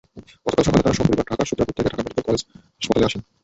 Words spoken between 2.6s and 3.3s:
হাসপাতালে আসেন।